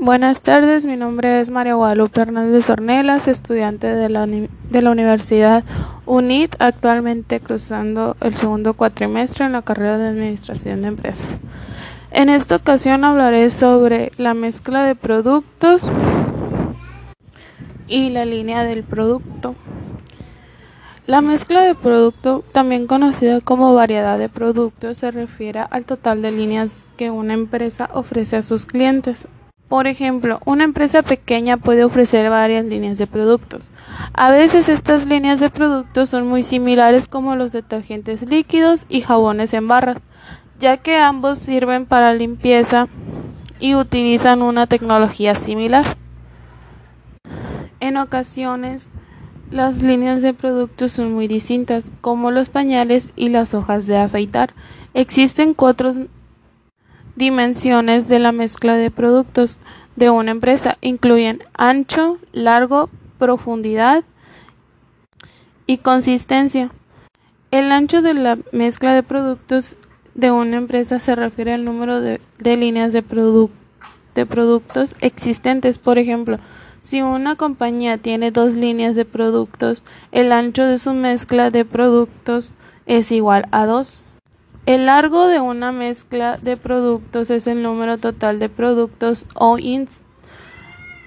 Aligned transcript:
Buenas 0.00 0.42
tardes, 0.42 0.86
mi 0.86 0.96
nombre 0.96 1.40
es 1.40 1.50
María 1.50 1.74
Guadalupe 1.74 2.20
Hernández 2.20 2.70
Ornelas, 2.70 3.26
estudiante 3.26 3.88
de 3.88 4.08
la, 4.08 4.90
Universidad 4.92 5.64
UNIT, 6.06 6.54
actualmente 6.60 7.40
cruzando 7.40 8.16
el 8.20 8.36
segundo 8.36 8.74
cuatrimestre 8.74 9.46
en 9.46 9.52
la 9.52 9.62
carrera 9.62 9.98
de 9.98 10.06
Administración 10.06 10.82
de 10.82 10.88
Empresas. 10.88 11.26
En 12.12 12.28
esta 12.28 12.54
ocasión 12.54 13.02
hablaré 13.02 13.50
sobre 13.50 14.12
la 14.18 14.34
mezcla 14.34 14.84
de 14.84 14.94
productos 14.94 15.82
y 17.88 18.10
la 18.10 18.24
línea 18.24 18.62
del 18.62 18.84
producto. 18.84 19.56
La 21.08 21.22
mezcla 21.22 21.62
de 21.62 21.74
producto, 21.74 22.44
también 22.52 22.86
conocida 22.86 23.40
como 23.40 23.74
variedad 23.74 24.16
de 24.16 24.28
productos, 24.28 24.98
se 24.98 25.10
refiere 25.10 25.64
al 25.70 25.86
total 25.86 26.22
de 26.22 26.30
líneas 26.30 26.70
que 26.96 27.10
una 27.10 27.34
empresa 27.34 27.90
ofrece 27.92 28.36
a 28.36 28.42
sus 28.42 28.64
clientes 28.64 29.26
por 29.68 29.86
ejemplo, 29.86 30.40
una 30.46 30.64
empresa 30.64 31.02
pequeña 31.02 31.58
puede 31.58 31.84
ofrecer 31.84 32.30
varias 32.30 32.64
líneas 32.64 32.96
de 32.96 33.06
productos. 33.06 33.70
A 34.14 34.30
veces 34.30 34.68
estas 34.68 35.06
líneas 35.06 35.40
de 35.40 35.50
productos 35.50 36.08
son 36.08 36.26
muy 36.26 36.42
similares 36.42 37.06
como 37.06 37.36
los 37.36 37.52
detergentes 37.52 38.22
líquidos 38.28 38.86
y 38.88 39.02
jabones 39.02 39.52
en 39.52 39.68
barras, 39.68 39.98
ya 40.58 40.78
que 40.78 40.96
ambos 40.96 41.38
sirven 41.38 41.84
para 41.84 42.14
limpieza 42.14 42.88
y 43.60 43.74
utilizan 43.74 44.40
una 44.40 44.66
tecnología 44.66 45.34
similar. 45.34 45.84
En 47.80 47.98
ocasiones, 47.98 48.88
las 49.50 49.82
líneas 49.82 50.22
de 50.22 50.32
productos 50.32 50.92
son 50.92 51.12
muy 51.12 51.28
distintas, 51.28 51.92
como 52.00 52.30
los 52.30 52.48
pañales 52.48 53.12
y 53.16 53.28
las 53.28 53.54
hojas 53.54 53.86
de 53.86 53.98
afeitar. 53.98 54.54
Existen 54.94 55.52
cuatro 55.54 55.92
dimensiones 57.18 58.08
de 58.08 58.20
la 58.20 58.32
mezcla 58.32 58.74
de 58.74 58.90
productos 58.90 59.58
de 59.96 60.08
una 60.08 60.30
empresa 60.30 60.78
incluyen 60.80 61.40
ancho, 61.54 62.18
largo, 62.32 62.88
profundidad 63.18 64.04
y 65.66 65.78
consistencia. 65.78 66.70
El 67.50 67.72
ancho 67.72 68.00
de 68.00 68.14
la 68.14 68.38
mezcla 68.52 68.94
de 68.94 69.02
productos 69.02 69.76
de 70.14 70.30
una 70.30 70.56
empresa 70.56 71.00
se 71.00 71.16
refiere 71.16 71.52
al 71.52 71.64
número 71.64 72.00
de, 72.00 72.20
líneas 72.38 72.92
de, 72.92 73.02
de 74.14 74.26
productos 74.26 74.94
existentes. 75.00 75.78
Por 75.78 75.98
ejemplo, 75.98 76.38
si 76.84 77.02
una 77.02 77.34
compañía 77.34 77.98
tiene 77.98 78.30
dos 78.30 78.52
líneas 78.52 78.94
de 78.94 79.04
productos, 79.04 79.82
el 80.12 80.30
ancho 80.30 80.64
de 80.64 80.78
su 80.78 80.92
mezcla 80.94 81.50
de 81.50 81.64
productos 81.64 82.52
es 82.86 83.10
igual 83.10 83.48
a 83.50 83.66
2. 83.66 84.00
El 84.68 84.84
largo 84.84 85.28
de 85.28 85.40
una 85.40 85.72
mezcla 85.72 86.36
de 86.36 86.58
productos 86.58 87.30
es 87.30 87.46
el 87.46 87.62
número 87.62 87.96
total 87.96 88.38
de 88.38 88.50
productos 88.50 89.24
o 89.32 89.56
ins 89.56 90.02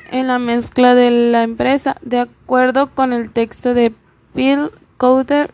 en 0.10 0.26
la 0.26 0.40
mezcla 0.40 0.96
de 0.96 1.12
la 1.12 1.44
empresa, 1.44 1.96
de 2.02 2.22
acuerdo 2.22 2.90
con 2.90 3.14
el 3.14 3.30
texto 3.30 3.76
de 3.76 3.94
Bill 4.34 4.72
Coder, 4.98 5.54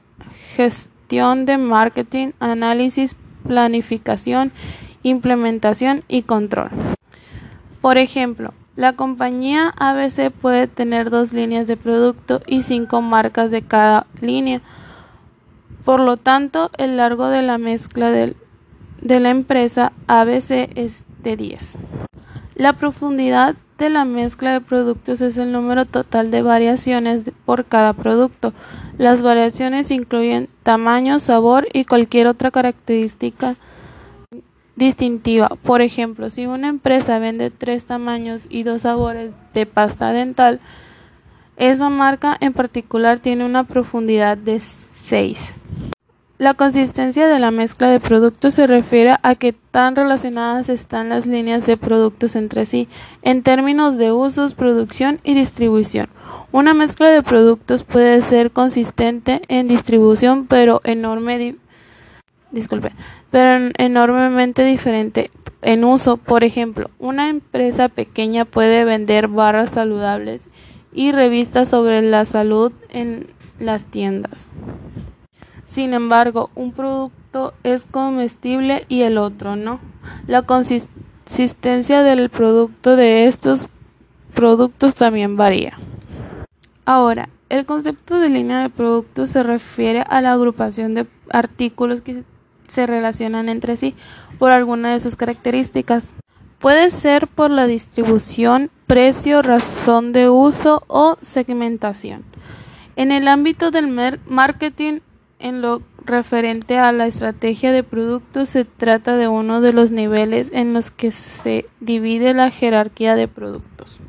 gestión 0.56 1.46
de 1.46 1.58
marketing, 1.58 2.32
análisis, 2.40 3.18
planificación, 3.46 4.54
implementación 5.04 6.06
y 6.08 6.22
control. 6.22 6.70
Por 7.82 7.98
ejemplo, 7.98 8.54
la 8.78 8.94
compañía 8.94 9.74
ABC 9.78 10.32
puede 10.32 10.68
tener 10.68 11.10
dos 11.10 11.34
líneas 11.34 11.68
de 11.68 11.76
producto 11.76 12.42
y 12.48 12.64
cinco 12.64 13.02
marcas 13.02 13.52
de 13.52 13.64
cada 13.64 14.08
línea 14.22 14.62
por 15.88 16.02
lo 16.02 16.18
tanto, 16.18 16.70
el 16.78 16.98
largo 16.98 17.30
de 17.30 17.42
la 17.42 17.58
mezcla 17.58 18.12
de, 18.12 18.36
la 19.00 19.30
empresa 19.30 19.94
ABC 20.08 20.70
es 20.76 21.06
de 21.24 21.38
10. 21.38 21.78
La 22.56 22.74
profundidad 22.74 23.56
de 23.78 23.90
la 23.90 24.04
mezcla 24.04 24.52
de 24.52 24.60
productos 24.60 25.22
es 25.22 25.38
el 25.38 25.54
número 25.54 25.86
total 25.86 26.30
de 26.30 26.42
variaciones 26.42 27.32
por 27.46 27.64
cada 27.64 27.94
producto. 27.94 28.52
Las 28.98 29.22
variaciones 29.22 29.90
incluyen 29.90 30.50
tamaño, 30.62 31.20
sabor 31.20 31.70
y 31.72 31.86
cualquier 31.86 32.28
otra 32.28 32.52
característica 32.52 33.56
distintiva. 34.76 35.48
Por 35.64 35.82
ejemplo, 35.82 36.30
si 36.30 36.48
una 36.48 36.68
empresa 36.68 37.18
vende 37.18 37.50
tres 37.50 37.86
tamaños 37.86 38.42
y 38.50 38.64
dos 38.64 38.82
sabores 38.82 39.32
de 39.54 39.66
pasta 39.66 40.12
dental, 40.12 40.60
esa 41.56 41.88
marca 41.88 42.36
en 42.42 42.52
particular 42.52 43.20
tiene 43.20 43.46
una 43.46 43.64
profundidad 43.64 44.38
de 44.38 44.60
6. 45.08 45.40
La 46.38 46.54
consistencia 46.54 47.28
de 47.28 47.40
la 47.40 47.50
mezcla 47.50 47.90
de 47.90 48.00
productos 48.00 48.54
se 48.54 48.68
refiere 48.68 49.16
a 49.24 49.36
qué 49.36 49.54
tan 49.54 49.96
relacionadas 49.96 50.70
están 50.70 51.10
las 51.10 51.26
líneas 51.26 51.66
de 51.66 51.78
productos 51.78 52.36
entre 52.36 52.66
sí 52.66 52.88
en 53.22 53.42
términos 53.42 53.98
de 53.98 54.12
usos, 54.12 54.54
producción 54.54 55.20
y 55.24 55.34
distribución. 55.34 56.10
Una 56.52 56.74
mezcla 56.74 57.10
de 57.10 57.24
productos 57.24 57.84
puede 57.84 58.22
ser 58.22 58.52
consistente 58.52 59.42
en 59.48 59.68
distribución, 59.68 60.46
pero 60.46 60.82
enorme 60.84 61.56
disculpe, 62.52 62.92
pero 63.32 63.72
enormemente 63.78 64.64
diferente 64.64 65.32
en 65.62 65.86
uso. 65.86 66.18
Por 66.18 66.44
ejemplo, 66.44 66.92
una 67.00 67.30
empresa 67.30 67.88
pequeña 67.88 68.44
puede 68.44 68.84
vender 68.84 69.28
barras 69.30 69.72
saludables 69.72 70.50
y 70.94 71.14
revistas 71.14 71.70
sobre 71.70 72.02
la 72.02 72.26
salud 72.26 72.74
en 72.90 73.37
las 73.60 73.86
tiendas. 73.86 74.50
Sin 75.68 75.94
embargo, 75.94 76.50
un 76.56 76.72
producto 76.72 77.54
es 77.64 77.84
comestible 77.86 78.86
y 78.88 79.02
el 79.02 79.18
otro 79.18 79.56
no. 79.56 79.80
La 80.28 80.44
consistencia 80.44 82.04
del 82.04 82.30
producto 82.30 82.96
de 82.96 83.28
estos 83.28 83.68
productos 84.34 84.96
también 84.96 85.36
varía. 85.36 85.78
Ahora, 86.86 87.30
el 87.50 87.66
concepto 87.66 88.20
de 88.20 88.30
línea 88.30 88.62
de 88.62 88.70
productos 88.70 89.30
se 89.30 89.44
refiere 89.44 90.04
a 90.08 90.22
la 90.22 90.34
agrupación 90.34 90.94
de 90.94 91.08
artículos 91.30 92.02
que 92.02 92.24
se 92.68 92.86
relacionan 92.86 93.50
entre 93.50 93.76
sí 93.76 93.96
por 94.40 94.52
alguna 94.52 94.94
de 94.94 95.00
sus 95.00 95.16
características. 95.16 96.14
Puede 96.60 96.90
ser 96.90 97.28
por 97.28 97.52
la 97.52 97.68
distribución, 97.68 98.72
precio, 98.88 99.42
razón 99.42 100.12
de 100.12 100.30
uso 100.30 100.84
o 100.88 101.18
segmentación. 101.22 102.24
En 102.98 103.12
el 103.12 103.28
ámbito 103.28 103.70
del 103.70 104.20
marketing, 104.26 105.02
en 105.38 105.62
lo 105.62 105.84
referente 106.04 106.80
a 106.80 106.92
la 106.92 107.06
estrategia 107.06 107.72
de 107.72 107.84
productos, 107.84 108.50
se 108.50 108.66
trata 108.66 109.18
de 109.18 109.28
uno 109.28 109.62
de 109.62 109.72
los 109.72 109.92
niveles 109.92 110.50
en 110.52 110.74
los 110.74 110.90
que 110.90 111.12
se 111.12 111.68
divide 111.80 112.34
la 112.34 112.50
jerarquía 112.50 113.16
de 113.16 113.28
productos. 113.28 114.00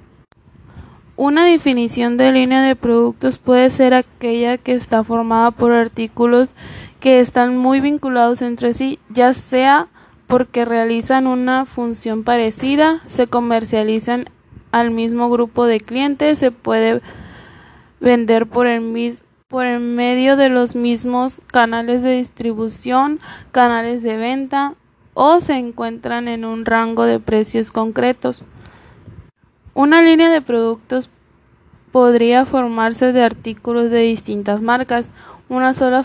Una 1.16 1.44
definición 1.44 2.16
de 2.16 2.32
línea 2.32 2.62
de 2.62 2.76
productos 2.76 3.36
puede 3.36 3.68
ser 3.68 3.92
aquella 3.92 4.56
que 4.56 4.72
está 4.72 5.04
formada 5.04 5.50
por 5.50 5.72
artículos 5.72 6.48
que 6.98 7.20
están 7.20 7.58
muy 7.58 7.80
vinculados 7.80 8.40
entre 8.40 8.72
sí, 8.72 8.98
ya 9.10 9.34
sea 9.34 9.88
porque 10.26 10.64
realizan 10.64 11.26
una 11.26 11.66
función 11.66 12.24
parecida, 12.24 13.02
se 13.06 13.26
comercializan 13.26 14.30
al 14.72 14.92
mismo 14.92 15.28
grupo 15.28 15.66
de 15.66 15.78
clientes, 15.78 16.38
se 16.38 16.52
puede 16.52 17.02
vender 18.00 18.46
por 18.46 18.66
el 18.66 18.82
por 19.48 19.64
el 19.64 19.80
medio 19.80 20.36
de 20.36 20.50
los 20.50 20.76
mismos 20.76 21.40
canales 21.46 22.02
de 22.02 22.16
distribución, 22.16 23.18
canales 23.50 24.02
de 24.02 24.16
venta 24.16 24.74
o 25.14 25.40
se 25.40 25.54
encuentran 25.54 26.28
en 26.28 26.44
un 26.44 26.66
rango 26.66 27.04
de 27.04 27.18
precios 27.18 27.70
concretos. 27.70 28.44
Una 29.74 30.02
línea 30.02 30.30
de 30.30 30.42
productos 30.42 31.08
podría 31.92 32.44
formarse 32.44 33.12
de 33.12 33.24
artículos 33.24 33.90
de 33.90 34.00
distintas 34.00 34.60
marcas, 34.60 35.10
una 35.48 35.72
sola 35.72 36.04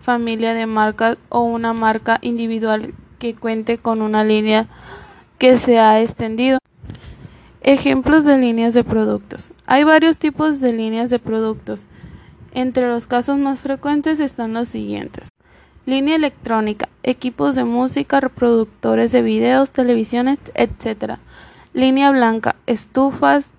familia 0.00 0.54
de 0.54 0.66
marcas 0.66 1.18
o 1.28 1.42
una 1.42 1.74
marca 1.74 2.18
individual 2.22 2.94
que 3.18 3.34
cuente 3.34 3.76
con 3.78 4.00
una 4.00 4.24
línea 4.24 4.66
que 5.38 5.58
se 5.58 5.78
ha 5.78 6.00
extendido. 6.00 6.58
Ejemplos 7.70 8.24
de 8.24 8.38
líneas 8.38 8.72
de 8.72 8.82
productos. 8.82 9.52
Hay 9.66 9.84
varios 9.84 10.16
tipos 10.16 10.58
de 10.58 10.72
líneas 10.72 11.10
de 11.10 11.18
productos. 11.18 11.84
Entre 12.52 12.88
los 12.88 13.06
casos 13.06 13.36
más 13.36 13.60
frecuentes 13.60 14.20
están 14.20 14.54
los 14.54 14.68
siguientes. 14.68 15.28
Línea 15.84 16.16
electrónica, 16.16 16.88
equipos 17.02 17.56
de 17.56 17.64
música, 17.64 18.20
reproductores 18.20 19.12
de 19.12 19.20
videos, 19.20 19.70
televisiones, 19.70 20.38
etc. 20.54 21.18
Línea 21.74 22.10
blanca, 22.10 22.56
estufas, 22.64 23.50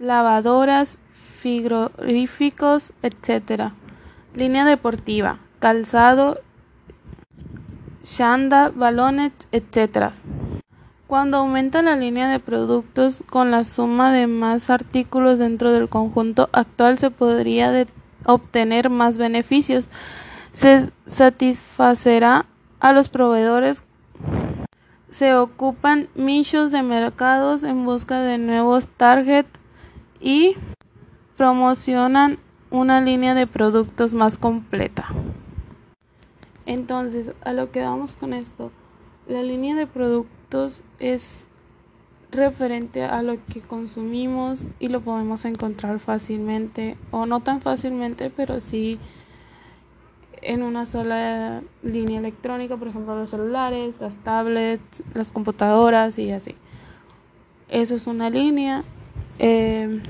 lavadoras, 0.00 0.98
frigoríficos, 1.38 2.92
etc. 3.04 3.70
Línea 4.34 4.64
deportiva, 4.64 5.38
calzado, 5.60 6.40
chanda, 8.02 8.72
balones, 8.74 9.30
etc. 9.52 10.10
Cuando 11.06 11.38
aumenta 11.38 11.82
la 11.82 11.96
línea 11.96 12.28
de 12.28 12.38
productos 12.40 13.22
con 13.28 13.50
la 13.50 13.64
suma 13.64 14.12
de 14.12 14.26
más 14.26 14.70
artículos 14.70 15.38
dentro 15.38 15.72
del 15.72 15.88
conjunto 15.88 16.48
actual 16.52 16.98
se 16.98 17.10
podría 17.10 17.86
obtener 18.26 18.90
más 18.90 19.18
beneficios. 19.18 19.88
Se 20.52 20.90
satisfacerá 21.06 22.46
a 22.80 22.92
los 22.92 23.08
proveedores 23.08 23.84
se 25.14 25.32
ocupan 25.36 26.08
nichos 26.16 26.72
de 26.72 26.82
mercados 26.82 27.62
en 27.62 27.84
busca 27.84 28.20
de 28.20 28.36
nuevos 28.36 28.88
target 28.88 29.46
y 30.20 30.56
promocionan 31.36 32.40
una 32.72 33.00
línea 33.00 33.34
de 33.34 33.46
productos 33.46 34.12
más 34.12 34.38
completa. 34.38 35.06
Entonces, 36.66 37.32
a 37.44 37.52
lo 37.52 37.70
que 37.70 37.82
vamos 37.82 38.16
con 38.16 38.32
esto, 38.32 38.72
la 39.28 39.42
línea 39.42 39.76
de 39.76 39.86
es 40.98 41.46
referente 42.30 43.04
a 43.04 43.22
lo 43.22 43.36
que 43.46 43.60
consumimos 43.60 44.66
y 44.80 44.88
lo 44.88 45.00
podemos 45.00 45.44
encontrar 45.44 45.98
fácilmente 46.00 46.96
o 47.10 47.26
no 47.26 47.40
tan 47.40 47.60
fácilmente, 47.60 48.30
pero 48.30 48.60
sí 48.60 48.98
en 50.42 50.62
una 50.62 50.86
sola 50.86 51.62
línea 51.82 52.18
electrónica, 52.18 52.76
por 52.76 52.88
ejemplo 52.88 53.18
los 53.18 53.30
celulares, 53.30 54.00
las 54.00 54.16
tablets, 54.16 55.02
las 55.14 55.30
computadoras 55.30 56.18
y 56.18 56.30
así. 56.30 56.54
Eso 57.68 57.94
es 57.94 58.06
una 58.06 58.30
línea. 58.30 58.84
Eh, 59.38 60.00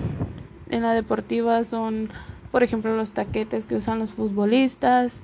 en 0.71 0.83
la 0.83 0.93
deportiva 0.93 1.63
son, 1.65 2.11
por 2.51 2.63
ejemplo, 2.63 2.97
los 2.97 3.13
taquetes 3.13 3.67
que 3.67 3.77
usan 3.77 4.01
los 4.01 4.13
futbolistas. 4.13 5.21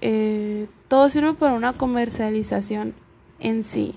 Eh, 0.00 0.68
todo 0.88 1.08
sirve 1.08 1.34
para 1.34 1.54
una 1.54 1.72
comercialización 1.72 2.94
en 3.40 3.64
sí. 3.64 3.96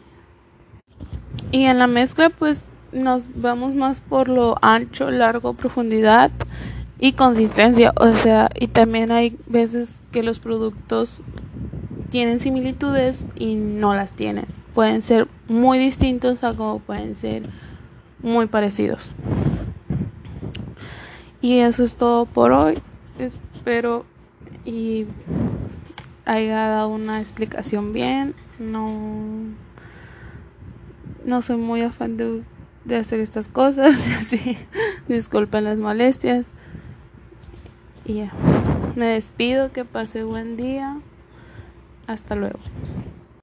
Y 1.52 1.66
en 1.66 1.80
la 1.80 1.88
mezcla 1.88 2.30
pues 2.30 2.70
nos 2.92 3.42
vamos 3.42 3.74
más 3.76 4.02
por 4.02 4.30
lo 4.30 4.58
ancho, 4.62 5.12
largo, 5.12 5.54
profundidad 5.54 6.32
y 7.00 7.14
consistencia. 7.14 7.94
O 7.96 8.16
sea, 8.16 8.50
y 8.60 8.68
también 8.68 9.12
hay 9.12 9.38
veces 9.48 10.02
que 10.12 10.24
los 10.24 10.40
productos 10.40 11.22
tienen 12.10 12.40
similitudes 12.40 13.26
y 13.36 13.56
no 13.56 13.94
las 13.94 14.14
tienen. 14.14 14.46
Pueden 14.74 15.02
ser 15.02 15.28
muy 15.48 15.78
distintos 15.78 16.44
a 16.44 16.54
como 16.54 16.80
pueden 16.80 17.16
ser 17.16 17.44
muy 18.22 18.48
parecidos. 18.48 19.14
Y 21.42 21.60
eso 21.60 21.84
es 21.84 21.96
todo 21.96 22.26
por 22.26 22.52
hoy. 22.52 22.80
Espero 23.20 24.06
y 24.66 25.06
haya 26.26 26.68
dado 26.68 26.90
una 26.90 27.20
explicación 27.22 27.94
bien. 27.94 28.36
No, 28.60 28.90
no 31.28 31.42
soy 31.42 31.58
muy 31.58 31.82
afán 31.82 32.18
de, 32.18 32.42
de 32.86 32.96
hacer 32.96 33.20
estas 33.20 33.50
cosas. 33.50 34.08
Así, 34.20 34.58
disculpen 35.08 35.66
las 35.66 35.78
molestias. 35.78 36.48
Y 38.06 38.16
ya, 38.16 38.32
me 38.96 39.06
despido, 39.08 39.72
que 39.72 39.86
pase 39.86 40.24
buen 40.24 40.58
día. 40.58 40.98
Hasta 42.08 42.36
luego. 42.36 42.60